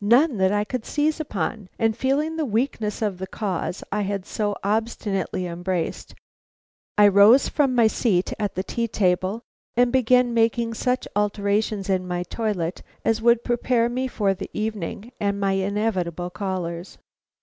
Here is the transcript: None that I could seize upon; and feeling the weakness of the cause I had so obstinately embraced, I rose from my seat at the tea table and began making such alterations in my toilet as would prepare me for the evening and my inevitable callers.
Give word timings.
None 0.00 0.38
that 0.38 0.50
I 0.50 0.64
could 0.64 0.86
seize 0.86 1.20
upon; 1.20 1.68
and 1.78 1.94
feeling 1.94 2.36
the 2.36 2.46
weakness 2.46 3.02
of 3.02 3.18
the 3.18 3.26
cause 3.26 3.84
I 3.92 4.00
had 4.00 4.24
so 4.24 4.56
obstinately 4.64 5.44
embraced, 5.44 6.14
I 6.96 7.06
rose 7.08 7.50
from 7.50 7.74
my 7.74 7.86
seat 7.86 8.32
at 8.38 8.54
the 8.54 8.62
tea 8.62 8.88
table 8.88 9.42
and 9.76 9.92
began 9.92 10.32
making 10.32 10.72
such 10.72 11.06
alterations 11.14 11.90
in 11.90 12.08
my 12.08 12.22
toilet 12.22 12.82
as 13.04 13.20
would 13.20 13.44
prepare 13.44 13.90
me 13.90 14.08
for 14.08 14.32
the 14.32 14.48
evening 14.54 15.12
and 15.20 15.38
my 15.38 15.52
inevitable 15.52 16.30
callers. 16.30 16.96